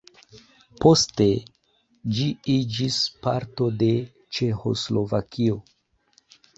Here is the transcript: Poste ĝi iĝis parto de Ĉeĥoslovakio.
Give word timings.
Poste 0.85 1.27
ĝi 2.17 2.27
iĝis 2.55 2.97
parto 3.29 3.71
de 3.85 3.93
Ĉeĥoslovakio. 4.35 5.65